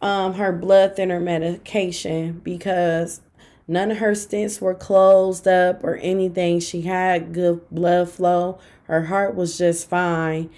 um, 0.00 0.34
her 0.34 0.52
blood 0.52 0.94
thinner 0.94 1.18
medication 1.18 2.40
because 2.44 3.20
none 3.68 3.90
of 3.90 3.98
her 3.98 4.12
stents 4.12 4.60
were 4.60 4.74
closed 4.74 5.46
up 5.48 5.82
or 5.82 5.96
anything. 5.96 6.60
She 6.60 6.82
had 6.82 7.32
good 7.32 7.68
blood 7.70 8.10
flow. 8.10 8.58
Her 8.84 9.06
heart 9.06 9.34
was 9.34 9.58
just 9.58 9.88
fine. 9.88 10.50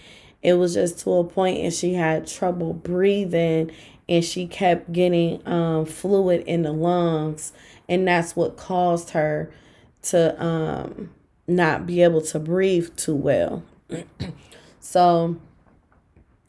It 0.43 0.55
was 0.55 0.75
just 0.75 1.01
to 1.01 1.13
a 1.15 1.25
point 1.25 1.59
and 1.59 1.73
she 1.73 1.95
had 1.95 2.27
trouble 2.27 2.73
breathing 2.73 3.71
and 4.09 4.25
she 4.25 4.47
kept 4.47 4.93
getting 4.93 5.47
um, 5.47 5.85
fluid 5.85 6.45
in 6.47 6.63
the 6.63 6.73
lungs 6.73 7.53
and 7.89 8.07
that's 8.07 8.37
what 8.37 8.57
caused 8.57 9.11
her 9.11 9.53
to 10.01 10.43
um 10.43 11.11
not 11.47 11.87
be 11.87 12.03
able 12.03 12.21
to 12.21 12.39
breathe 12.39 12.95
too 12.97 13.15
well. 13.15 13.63
so 14.81 15.37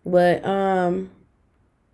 but 0.05 0.45
um 0.45 1.09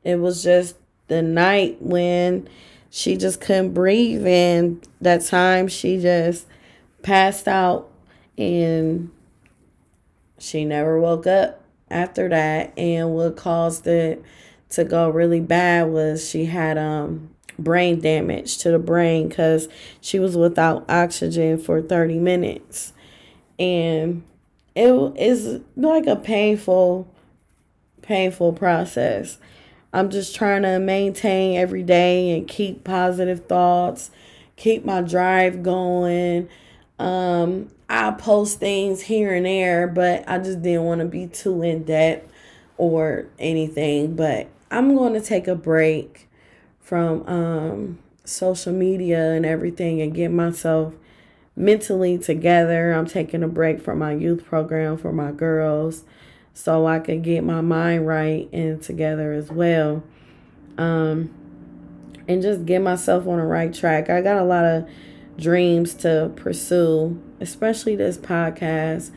it 0.03 0.17
was 0.17 0.43
just 0.43 0.75
the 1.07 1.21
night 1.21 1.77
when 1.81 2.47
she 2.89 3.17
just 3.17 3.41
couldn't 3.41 3.73
breathe 3.73 4.25
and 4.25 4.85
that 5.01 5.23
time 5.25 5.67
she 5.67 5.99
just 5.99 6.45
passed 7.01 7.47
out 7.47 7.89
and 8.37 9.11
she 10.37 10.65
never 10.65 10.99
woke 10.99 11.27
up 11.27 11.61
after 11.89 12.29
that 12.29 12.73
and 12.77 13.13
what 13.13 13.37
caused 13.37 13.85
it 13.87 14.21
to 14.69 14.83
go 14.83 15.09
really 15.09 15.39
bad 15.39 15.87
was 15.87 16.29
she 16.29 16.45
had 16.45 16.77
um 16.77 17.29
brain 17.57 17.99
damage 17.99 18.57
to 18.59 18.71
the 18.71 18.79
brain 18.79 19.29
because 19.29 19.67
she 20.01 20.19
was 20.19 20.35
without 20.35 20.85
oxygen 20.89 21.57
for 21.57 21.81
30 21.81 22.19
minutes. 22.19 22.93
And 23.57 24.23
it 24.75 25.13
is 25.17 25.61
like 25.75 26.07
a 26.07 26.15
painful, 26.15 27.07
painful 28.01 28.53
process. 28.53 29.37
I'm 29.95 30.09
just 30.09 30.35
trying 30.35 30.63
to 30.63 30.77
maintain 30.77 31.55
every 31.55 31.81
day 31.81 32.37
and 32.37 32.45
keep 32.45 32.83
positive 32.83 33.45
thoughts, 33.45 34.11
keep 34.57 34.83
my 34.83 35.01
drive 35.01 35.63
going. 35.63 36.49
Um, 36.99 37.69
I 37.87 38.11
post 38.11 38.59
things 38.59 39.03
here 39.03 39.33
and 39.33 39.45
there, 39.45 39.87
but 39.87 40.25
I 40.27 40.39
just 40.39 40.61
didn't 40.61 40.83
want 40.83 40.99
to 40.99 41.05
be 41.05 41.27
too 41.27 41.61
in 41.61 41.85
depth 41.85 42.29
or 42.75 43.27
anything. 43.39 44.17
But 44.17 44.49
I'm 44.69 44.97
going 44.97 45.13
to 45.13 45.21
take 45.21 45.47
a 45.47 45.55
break 45.55 46.27
from 46.81 47.25
um, 47.25 47.99
social 48.25 48.73
media 48.73 49.31
and 49.31 49.45
everything 49.45 50.01
and 50.01 50.13
get 50.13 50.27
myself 50.29 50.93
mentally 51.55 52.17
together. 52.17 52.91
I'm 52.91 53.07
taking 53.07 53.43
a 53.43 53.47
break 53.47 53.79
from 53.79 53.99
my 53.99 54.11
youth 54.11 54.43
program 54.43 54.97
for 54.97 55.13
my 55.13 55.31
girls 55.31 56.03
so 56.55 56.87
I 56.87 56.99
could 56.99 57.21
get 57.21 57.43
my 57.43 57.59
mind 57.59 58.07
right 58.07 58.49
and 58.53 58.81
together 58.81 59.33
as 59.33 59.51
well. 59.51 60.01
Um, 60.77 61.29
and 62.29 62.41
just 62.41 62.65
get 62.65 62.81
myself 62.81 63.27
on 63.27 63.37
the 63.37 63.43
right 63.43 63.73
track. 63.73 64.09
I 64.09 64.21
got 64.21 64.37
a 64.37 64.45
lot 64.45 64.63
of 64.63 64.89
dreams 65.37 65.93
to 65.95 66.31
pursue, 66.37 67.21
especially 67.41 67.97
this 67.97 68.17
podcast. 68.17 69.11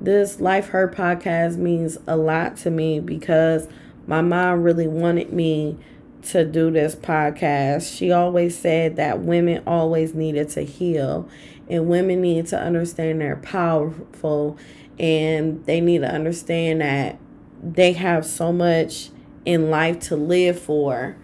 This 0.00 0.40
Life 0.40 0.68
Hurt 0.68 0.96
podcast 0.96 1.58
means 1.58 1.98
a 2.06 2.16
lot 2.16 2.56
to 2.58 2.70
me 2.70 3.00
because 3.00 3.68
my 4.06 4.22
mom 4.22 4.62
really 4.62 4.88
wanted 4.88 5.30
me 5.30 5.76
to 6.22 6.46
do 6.46 6.70
this 6.70 6.96
podcast. 6.96 7.94
She 7.96 8.12
always 8.12 8.56
said 8.56 8.96
that 8.96 9.20
women 9.20 9.62
always 9.66 10.14
needed 10.14 10.48
to 10.50 10.62
heal 10.62 11.28
and 11.68 11.86
women 11.86 12.22
need 12.22 12.46
to 12.46 12.58
understand 12.58 13.20
they're 13.20 13.36
powerful 13.36 14.56
and 14.98 15.64
they 15.66 15.80
need 15.80 15.98
to 15.98 16.12
understand 16.12 16.80
that 16.80 17.18
they 17.62 17.92
have 17.92 18.24
so 18.24 18.52
much 18.52 19.10
in 19.44 19.70
life 19.70 19.98
to 20.00 20.16
live 20.16 20.60
for. 20.60 21.16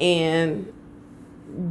And 0.00 0.72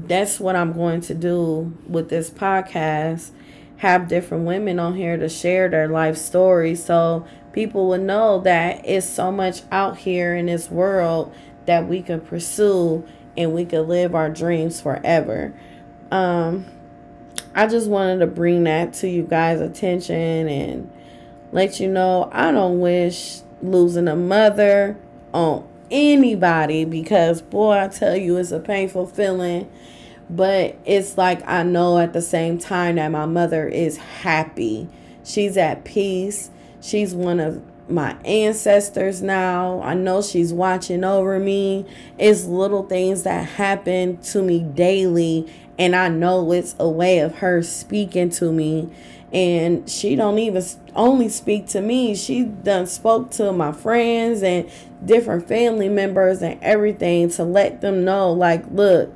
that's 0.08 0.40
what 0.40 0.56
I'm 0.56 0.74
going 0.74 1.02
to 1.02 1.14
do 1.14 1.76
with 1.88 2.10
this 2.10 2.30
podcast. 2.30 3.32
Have 3.78 4.08
different 4.08 4.46
women 4.46 4.80
on 4.80 4.96
here 4.96 5.18
to 5.18 5.30
share 5.30 5.70
their 5.70 5.88
life 5.88 6.18
stories 6.18 6.84
so 6.84 7.28
people 7.54 7.90
will 7.90 7.98
know 7.98 8.40
that 8.42 8.86
it's 8.86 9.08
so 9.08 9.32
much 9.32 9.62
out 9.72 9.98
here 9.98 10.36
in 10.36 10.46
this 10.48 10.70
world 10.70 11.34
that 11.66 11.88
we 11.88 12.02
can 12.02 12.22
pursue 12.22 13.06
and 13.38 13.54
we 13.54 13.66
can 13.66 13.88
live 13.88 14.16
our 14.16 14.30
dreams 14.30 14.80
forever. 14.80 15.54
Um, 16.12 16.66
I 17.54 17.68
just 17.68 17.90
wanted 17.90 18.20
to 18.20 18.28
bring 18.28 18.64
that 18.66 18.94
to 18.96 19.10
you 19.10 19.24
guys' 19.24 19.62
attention 19.62 20.48
and 20.48 20.92
let 21.56 21.80
you 21.80 21.88
know 21.88 22.30
I 22.34 22.52
don't 22.52 22.82
wish 22.82 23.40
losing 23.62 24.10
a 24.10 24.16
mother 24.16 24.98
on 25.34 25.66
anybody 25.90 26.84
because 26.84 27.42
boy 27.42 27.80
I 27.80 27.88
tell 27.88 28.18
you 28.18 28.36
it's 28.36 28.52
a 28.52 28.60
painful 28.60 29.08
feeling 29.08 29.72
but 30.30 30.78
it's 30.84 31.18
like 31.18 31.42
I 31.48 31.64
know 31.64 31.98
at 31.98 32.12
the 32.12 32.22
same 32.22 32.58
time 32.58 32.96
that 32.96 33.08
my 33.10 33.26
mother 33.26 33.70
is 33.70 33.96
happy. 33.98 34.90
She's 35.24 35.56
at 35.56 35.86
peace. 35.86 36.50
She's 36.82 37.16
one 37.16 37.40
of 37.40 37.62
my 37.88 38.18
ancestors 38.26 39.22
now. 39.22 39.82
I 39.82 39.94
know 39.94 40.24
she's 40.24 40.52
watching 40.52 41.06
over 41.06 41.40
me. 41.40 41.86
It's 42.18 42.46
little 42.46 42.84
things 42.84 43.24
that 43.24 43.48
happen 43.48 44.18
to 44.18 44.42
me 44.42 44.60
daily 44.60 45.48
and 45.78 45.96
I 45.96 46.10
know 46.10 46.52
it's 46.52 46.76
a 46.80 46.90
way 46.90 47.20
of 47.20 47.36
her 47.36 47.62
speaking 47.62 48.30
to 48.32 48.52
me 48.52 48.90
and 49.36 49.90
she 49.90 50.16
don't 50.16 50.40
even 50.40 50.64
only 50.96 51.28
speak 51.28 51.68
to 51.68 51.82
me. 51.82 52.16
She 52.16 52.46
done 52.46 52.88
spoke 52.88 53.32
to 53.32 53.52
my 53.52 53.74
friends 53.74 54.42
and 54.42 54.72
different 55.04 55.46
family 55.46 55.90
members 55.90 56.42
and 56.42 56.58
everything 56.64 57.30
to 57.32 57.44
let 57.44 57.82
them 57.82 58.06
know 58.06 58.32
like 58.32 58.64
look 58.72 59.14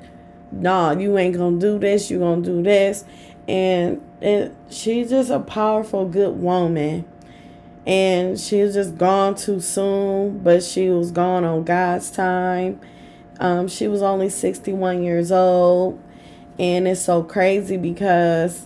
nah 0.52 0.92
you 0.92 1.18
ain't 1.18 1.38
gonna 1.38 1.58
do 1.58 1.80
this 1.80 2.12
you 2.12 2.20
gonna 2.20 2.42
do 2.42 2.62
this. 2.62 3.06
And 3.48 4.02
it, 4.20 4.54
she's 4.70 5.10
just 5.10 5.32
a 5.32 5.40
powerful 5.40 6.06
good 6.06 6.38
woman. 6.38 7.06
And 7.88 8.38
she 8.38 8.62
was 8.62 8.74
just 8.74 8.98
gone 8.98 9.36
too 9.36 9.62
soon 9.62 10.40
but 10.40 10.64
she 10.64 10.90
was 10.90 11.12
gone 11.12 11.46
on 11.46 11.64
god's 11.64 12.12
time. 12.12 12.82
Um, 13.40 13.70
she 13.70 13.88
was 13.88 14.02
only 14.02 14.28
61 14.28 15.02
years 15.02 15.32
old. 15.32 15.98
And 16.60 16.90
it's 16.90 17.00
so 17.00 17.24
crazy 17.24 17.78
because 17.78 18.66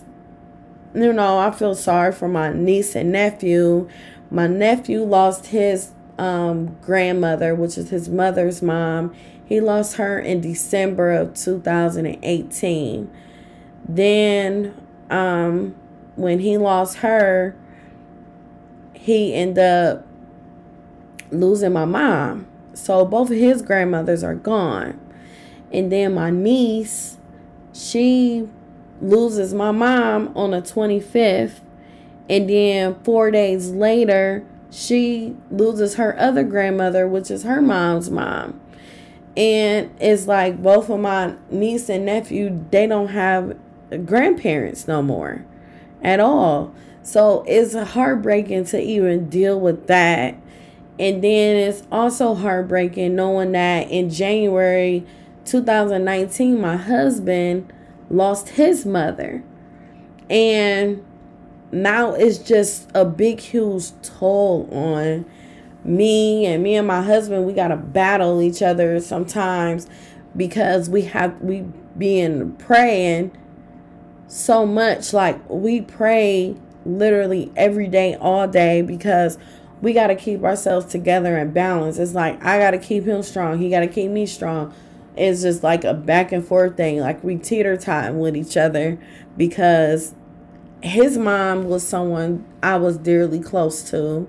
you 0.94 1.12
know, 1.12 1.38
I 1.38 1.50
feel 1.50 1.74
sorry 1.74 2.12
for 2.12 2.28
my 2.28 2.52
niece 2.52 2.94
and 2.94 3.12
nephew. 3.12 3.88
My 4.30 4.46
nephew 4.46 5.02
lost 5.02 5.46
his 5.46 5.92
um, 6.18 6.76
grandmother, 6.82 7.54
which 7.54 7.76
is 7.76 7.90
his 7.90 8.08
mother's 8.08 8.62
mom. 8.62 9.14
He 9.44 9.60
lost 9.60 9.96
her 9.96 10.18
in 10.18 10.40
December 10.40 11.12
of 11.12 11.34
2018. 11.34 13.10
Then, 13.86 14.74
um, 15.10 15.74
when 16.16 16.38
he 16.38 16.56
lost 16.56 16.98
her, 16.98 17.56
he 18.94 19.34
ended 19.34 19.64
up 19.64 20.06
losing 21.30 21.72
my 21.72 21.84
mom. 21.84 22.46
So 22.72 23.04
both 23.04 23.30
of 23.30 23.36
his 23.36 23.62
grandmothers 23.62 24.24
are 24.24 24.34
gone. 24.34 24.98
And 25.72 25.90
then 25.90 26.14
my 26.14 26.30
niece, 26.30 27.18
she 27.72 28.48
loses 29.00 29.52
my 29.52 29.70
mom 29.70 30.32
on 30.36 30.52
the 30.52 30.62
25th 30.62 31.60
and 32.28 32.48
then 32.48 32.94
4 33.02 33.30
days 33.30 33.70
later 33.70 34.44
she 34.70 35.36
loses 35.50 35.96
her 35.96 36.18
other 36.18 36.42
grandmother 36.42 37.06
which 37.06 37.30
is 37.30 37.42
her 37.42 37.60
mom's 37.60 38.10
mom. 38.10 38.60
And 39.36 39.90
it's 40.00 40.26
like 40.26 40.62
both 40.62 40.88
of 40.90 41.00
my 41.00 41.34
niece 41.50 41.88
and 41.88 42.06
nephew 42.06 42.64
they 42.70 42.86
don't 42.86 43.08
have 43.08 43.56
grandparents 44.06 44.88
no 44.88 45.02
more 45.02 45.44
at 46.02 46.20
all. 46.20 46.72
So 47.02 47.44
it's 47.46 47.74
heartbreaking 47.74 48.64
to 48.66 48.80
even 48.80 49.28
deal 49.28 49.60
with 49.60 49.86
that. 49.88 50.36
And 50.98 51.22
then 51.22 51.56
it's 51.56 51.82
also 51.90 52.34
heartbreaking 52.34 53.16
knowing 53.16 53.52
that 53.52 53.90
in 53.90 54.08
January 54.08 55.04
2019 55.44 56.60
my 56.60 56.76
husband 56.76 57.72
lost 58.14 58.50
his 58.50 58.86
mother. 58.86 59.42
And 60.30 61.04
now 61.72 62.14
it's 62.14 62.38
just 62.38 62.88
a 62.94 63.04
big, 63.04 63.40
huge 63.40 63.90
toll 64.02 64.68
on 64.72 65.26
me 65.84 66.46
and 66.46 66.62
me 66.62 66.76
and 66.76 66.86
my 66.86 67.02
husband. 67.02 67.44
We 67.46 67.52
got 67.52 67.68
to 67.68 67.76
battle 67.76 68.40
each 68.40 68.62
other 68.62 69.00
sometimes 69.00 69.86
because 70.36 70.88
we 70.88 71.02
have, 71.02 71.40
we 71.40 71.64
been 71.98 72.52
praying 72.56 73.36
so 74.28 74.64
much. 74.64 75.12
Like 75.12 75.48
we 75.50 75.80
pray 75.80 76.56
literally 76.86 77.52
every 77.56 77.88
day, 77.88 78.14
all 78.14 78.46
day 78.48 78.82
because 78.82 79.38
we 79.82 79.92
got 79.92 80.06
to 80.06 80.16
keep 80.16 80.42
ourselves 80.44 80.86
together 80.86 81.36
and 81.36 81.52
balance. 81.52 81.98
It's 81.98 82.14
like 82.14 82.42
I 82.42 82.58
got 82.58 82.70
to 82.70 82.78
keep 82.78 83.04
him 83.04 83.22
strong. 83.22 83.58
He 83.58 83.68
got 83.68 83.80
to 83.80 83.88
keep 83.88 84.10
me 84.10 84.24
strong 84.26 84.72
it's 85.16 85.42
just 85.42 85.62
like 85.62 85.84
a 85.84 85.94
back 85.94 86.32
and 86.32 86.44
forth 86.44 86.76
thing. 86.76 86.98
Like 86.98 87.22
we 87.22 87.36
teeter 87.36 87.76
time 87.76 88.18
with 88.18 88.36
each 88.36 88.56
other 88.56 88.98
because 89.36 90.14
his 90.82 91.16
mom 91.16 91.64
was 91.64 91.86
someone 91.86 92.44
I 92.62 92.76
was 92.76 92.98
dearly 92.98 93.40
close 93.40 93.88
to, 93.90 94.28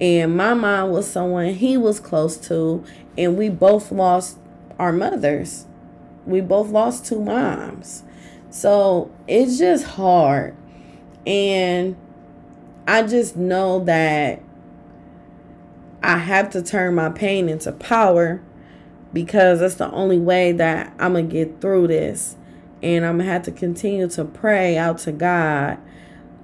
and 0.00 0.36
my 0.36 0.54
mom 0.54 0.90
was 0.90 1.08
someone 1.08 1.54
he 1.54 1.76
was 1.76 2.00
close 2.00 2.36
to, 2.48 2.84
and 3.16 3.36
we 3.36 3.48
both 3.48 3.92
lost 3.92 4.38
our 4.78 4.92
mothers. 4.92 5.66
We 6.26 6.40
both 6.40 6.68
lost 6.70 7.06
two 7.06 7.20
moms. 7.20 8.02
So 8.50 9.10
it's 9.28 9.58
just 9.58 9.84
hard. 9.84 10.56
And 11.26 11.96
I 12.86 13.02
just 13.02 13.36
know 13.36 13.82
that 13.84 14.42
I 16.02 16.18
have 16.18 16.50
to 16.50 16.62
turn 16.62 16.94
my 16.94 17.08
pain 17.08 17.48
into 17.48 17.72
power 17.72 18.42
because 19.14 19.60
that's 19.60 19.76
the 19.76 19.90
only 19.92 20.18
way 20.18 20.52
that 20.52 20.92
I'm 20.98 21.12
going 21.12 21.30
to 21.30 21.32
get 21.32 21.62
through 21.62 21.86
this. 21.86 22.36
And 22.82 23.06
I'm 23.06 23.16
going 23.16 23.26
to 23.26 23.32
have 23.32 23.44
to 23.44 23.52
continue 23.52 24.08
to 24.10 24.24
pray 24.26 24.76
out 24.76 24.98
to 24.98 25.12
God 25.12 25.78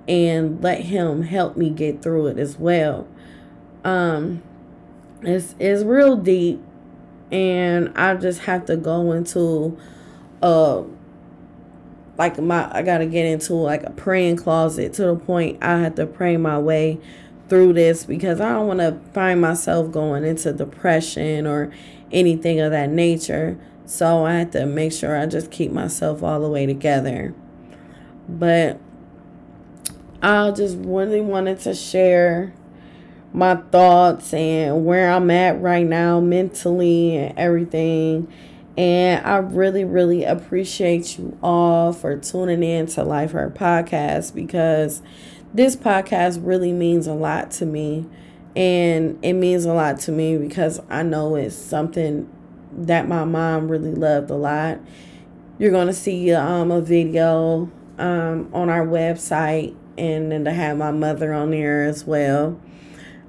and 0.08 0.62
let 0.62 0.80
him 0.82 1.22
help 1.22 1.56
me 1.56 1.68
get 1.68 2.00
through 2.00 2.28
it 2.28 2.38
as 2.38 2.56
well. 2.58 3.06
Um 3.84 4.42
it's 5.22 5.54
it's 5.58 5.82
real 5.84 6.16
deep 6.16 6.60
and 7.30 7.92
I 7.96 8.14
just 8.14 8.40
have 8.40 8.66
to 8.66 8.76
go 8.76 9.12
into 9.12 9.78
uh 10.42 10.82
like 12.18 12.38
my 12.38 12.70
I 12.74 12.82
got 12.82 12.98
to 12.98 13.06
get 13.06 13.26
into 13.26 13.54
like 13.54 13.82
a 13.82 13.90
praying 13.90 14.36
closet 14.36 14.92
to 14.94 15.04
the 15.04 15.16
point 15.16 15.62
I 15.62 15.78
have 15.78 15.94
to 15.96 16.06
pray 16.06 16.36
my 16.36 16.58
way 16.58 17.00
through 17.48 17.74
this 17.74 18.04
because 18.04 18.40
I 18.40 18.52
don't 18.52 18.66
want 18.66 18.80
to 18.80 18.98
find 19.12 19.40
myself 19.40 19.90
going 19.90 20.24
into 20.24 20.52
depression 20.52 21.46
or 21.46 21.72
anything 22.12 22.60
of 22.60 22.70
that 22.72 22.90
nature. 22.90 23.58
So 23.86 24.24
I 24.24 24.34
had 24.34 24.52
to 24.52 24.66
make 24.66 24.92
sure 24.92 25.18
I 25.18 25.26
just 25.26 25.50
keep 25.50 25.72
myself 25.72 26.22
all 26.22 26.40
the 26.40 26.48
way 26.48 26.66
together. 26.66 27.34
But 28.28 28.78
I 30.22 30.50
just 30.52 30.76
really 30.78 31.20
wanted 31.20 31.60
to 31.60 31.74
share 31.74 32.52
my 33.32 33.56
thoughts 33.56 34.34
and 34.34 34.84
where 34.84 35.10
I'm 35.10 35.30
at 35.30 35.60
right 35.60 35.86
now 35.86 36.20
mentally 36.20 37.16
and 37.16 37.38
everything. 37.38 38.32
And 38.76 39.26
I 39.26 39.36
really, 39.36 39.84
really 39.84 40.24
appreciate 40.24 41.18
you 41.18 41.36
all 41.42 41.92
for 41.92 42.16
tuning 42.16 42.62
in 42.62 42.86
to 42.86 43.02
Life 43.02 43.32
Hurt 43.32 43.54
Podcast 43.54 44.34
because 44.34 45.02
this 45.52 45.74
podcast 45.76 46.40
really 46.42 46.72
means 46.72 47.06
a 47.06 47.14
lot 47.14 47.50
to 47.52 47.66
me. 47.66 48.06
And 48.56 49.18
it 49.22 49.34
means 49.34 49.64
a 49.64 49.72
lot 49.72 50.00
to 50.00 50.12
me 50.12 50.36
because 50.36 50.80
I 50.88 51.02
know 51.02 51.36
it's 51.36 51.54
something 51.54 52.28
that 52.72 53.08
my 53.08 53.24
mom 53.24 53.68
really 53.68 53.92
loved 53.92 54.30
a 54.30 54.34
lot. 54.34 54.80
You're 55.58 55.70
going 55.70 55.86
to 55.86 55.92
see 55.92 56.32
um, 56.32 56.70
a 56.70 56.80
video 56.80 57.70
um, 57.98 58.50
on 58.52 58.68
our 58.68 58.86
website 58.86 59.76
and 59.98 60.32
then 60.32 60.44
to 60.44 60.52
have 60.52 60.78
my 60.78 60.90
mother 60.90 61.32
on 61.32 61.50
there 61.50 61.84
as 61.84 62.04
well. 62.04 62.60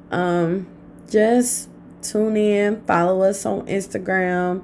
Um, 0.09 0.67
just 1.09 1.69
tune 2.01 2.37
in, 2.37 2.81
follow 2.85 3.21
us 3.21 3.45
on 3.45 3.67
Instagram 3.67 4.63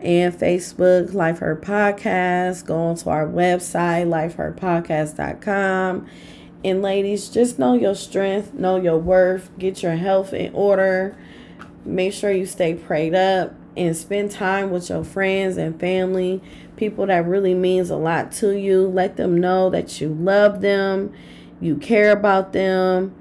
and 0.00 0.34
Facebook, 0.34 1.12
Life 1.14 1.38
Her 1.38 1.56
Podcast. 1.56 2.66
Go 2.66 2.76
onto 2.76 3.08
our 3.08 3.26
website, 3.26 4.06
lifeherpodcast.com. 4.08 6.06
And 6.64 6.80
ladies, 6.80 7.28
just 7.28 7.58
know 7.58 7.74
your 7.74 7.94
strength, 7.94 8.54
know 8.54 8.76
your 8.76 8.98
worth, 8.98 9.50
get 9.58 9.82
your 9.82 9.96
health 9.96 10.32
in 10.32 10.54
order. 10.54 11.16
Make 11.84 12.12
sure 12.12 12.30
you 12.30 12.46
stay 12.46 12.74
prayed 12.74 13.14
up 13.14 13.54
and 13.76 13.96
spend 13.96 14.30
time 14.30 14.70
with 14.70 14.88
your 14.88 15.02
friends 15.02 15.56
and 15.56 15.78
family, 15.80 16.40
people 16.76 17.06
that 17.06 17.26
really 17.26 17.54
means 17.54 17.90
a 17.90 17.96
lot 17.96 18.30
to 18.32 18.56
you. 18.56 18.86
Let 18.86 19.16
them 19.16 19.40
know 19.40 19.70
that 19.70 20.00
you 20.00 20.08
love 20.08 20.60
them, 20.60 21.12
you 21.60 21.76
care 21.76 22.12
about 22.12 22.52
them, 22.52 23.14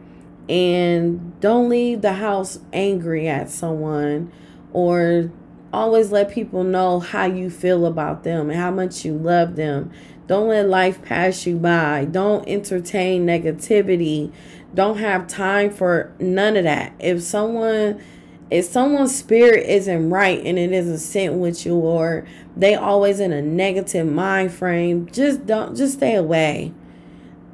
and 0.50 1.40
don't 1.40 1.70
leave 1.70 2.02
the 2.02 2.14
house 2.14 2.60
angry 2.74 3.28
at 3.28 3.50
someone 3.50 4.32
or 4.74 5.32
always 5.74 6.12
let 6.12 6.32
people 6.32 6.64
know 6.64 7.00
how 7.00 7.26
you 7.26 7.50
feel 7.50 7.86
about 7.86 8.24
them 8.24 8.50
and 8.50 8.60
how 8.60 8.72
much 8.72 9.06
you 9.06 9.14
love 9.14 9.56
them. 9.56 9.92
Don't 10.28 10.48
let 10.48 10.70
life 10.70 11.02
pass 11.02 11.46
you 11.46 11.58
by. 11.58 12.06
Don't 12.06 12.48
entertain 12.48 13.26
negativity. 13.26 14.32
Don't 14.74 14.98
have 14.98 15.28
time 15.28 15.72
for 15.72 16.14
none 16.20 16.56
of 16.56 16.64
that. 16.64 16.94
If 17.00 17.22
someone 17.22 18.02
if 18.50 18.66
someone's 18.66 19.16
spirit 19.16 19.66
isn't 19.68 20.10
right 20.10 20.46
and 20.46 20.60
it 20.60 20.74
isn't 20.74 20.98
sent 20.98 21.36
with 21.36 21.66
you 21.66 21.76
or 21.76 22.26
they 22.56 22.76
always 22.76 23.22
in 23.22 23.32
a 23.32 23.42
negative 23.42 24.06
mind 24.06 24.54
frame, 24.54 25.10
just 25.10 25.46
don't 25.46 25.76
just 25.76 25.96
stay 25.96 26.16
away. 26.16 26.74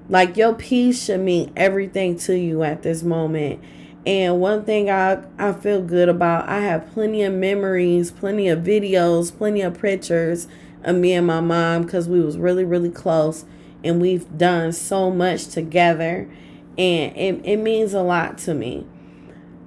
Like 0.10 0.38
your 0.38 0.56
peace 0.56 1.06
should 1.06 1.20
mean 1.20 1.52
everything 1.56 2.18
to 2.20 2.38
you 2.38 2.64
at 2.64 2.82
this 2.82 3.04
moment. 3.04 3.60
And 4.08 4.40
one 4.40 4.64
thing 4.64 4.90
I, 4.90 5.22
I 5.38 5.52
feel 5.52 5.82
good 5.82 6.08
about, 6.08 6.48
I 6.48 6.62
have 6.62 6.90
plenty 6.94 7.24
of 7.24 7.34
memories, 7.34 8.10
plenty 8.10 8.48
of 8.48 8.60
videos, 8.60 9.38
plenty 9.38 9.60
of 9.60 9.82
pictures 9.82 10.48
of 10.86 10.96
me 10.96 11.12
and 11.12 11.28
my 11.28 11.42
mom 11.42 11.82
because 11.84 12.08
we 12.08 12.22
was 12.22 12.38
really, 12.38 12.64
really 12.64 12.90
close 12.90 13.44
and 13.84 14.02
we've 14.02 14.38
done 14.38 14.72
so 14.72 15.12
much 15.12 15.50
together. 15.50 16.30
And 16.78 17.18
it, 17.18 17.42
it 17.44 17.58
means 17.58 17.94
a 17.94 18.02
lot 18.02 18.38
to 18.40 18.54
me. 18.54 18.88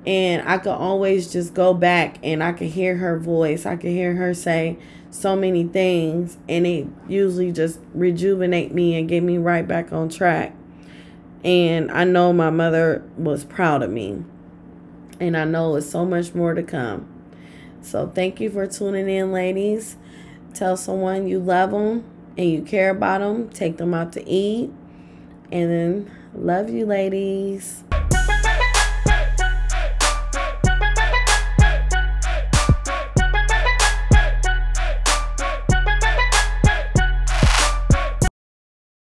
And 0.06 0.48
I 0.48 0.56
could 0.56 0.72
always 0.72 1.30
just 1.30 1.52
go 1.52 1.74
back 1.74 2.16
and 2.22 2.42
I 2.42 2.52
could 2.52 2.68
hear 2.68 2.96
her 2.96 3.18
voice. 3.18 3.66
I 3.66 3.76
could 3.76 3.90
hear 3.90 4.14
her 4.14 4.32
say 4.32 4.78
so 5.10 5.36
many 5.36 5.64
things 5.64 6.38
and 6.48 6.66
it 6.66 6.86
usually 7.06 7.52
just 7.52 7.78
rejuvenate 7.92 8.72
me 8.72 8.98
and 8.98 9.06
get 9.06 9.22
me 9.22 9.36
right 9.36 9.68
back 9.68 9.92
on 9.92 10.08
track. 10.08 10.54
And 11.42 11.90
I 11.90 12.04
know 12.04 12.32
my 12.32 12.50
mother 12.50 13.02
was 13.16 13.44
proud 13.44 13.82
of 13.82 13.90
me. 13.90 14.22
And 15.18 15.36
I 15.36 15.44
know 15.44 15.76
it's 15.76 15.90
so 15.90 16.04
much 16.04 16.34
more 16.34 16.54
to 16.54 16.62
come. 16.62 17.08
So 17.82 18.06
thank 18.08 18.40
you 18.40 18.50
for 18.50 18.66
tuning 18.66 19.08
in, 19.08 19.32
ladies. 19.32 19.96
Tell 20.54 20.76
someone 20.76 21.28
you 21.28 21.38
love 21.38 21.70
them 21.70 22.04
and 22.36 22.50
you 22.50 22.62
care 22.62 22.90
about 22.90 23.20
them. 23.20 23.48
Take 23.48 23.78
them 23.78 23.94
out 23.94 24.12
to 24.14 24.28
eat. 24.28 24.70
And 25.52 25.70
then 25.70 26.10
love 26.34 26.70
you, 26.70 26.86
ladies. 26.86 27.84